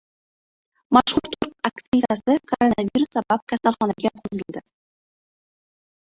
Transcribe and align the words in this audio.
Mashhur 0.95 1.29
turk 1.41 1.67
aktrisasi 1.69 2.33
koronavirus 2.53 3.09
sabab 3.17 3.45
kasalxonaga 3.53 4.07
yotqizildi 4.09 4.67